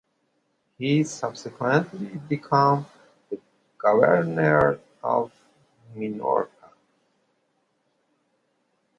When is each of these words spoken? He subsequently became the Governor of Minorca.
He 0.79 1.03
subsequently 1.03 2.17
became 2.27 2.87
the 3.29 3.39
Governor 3.77 4.79
of 5.03 5.31
Minorca. 5.95 6.71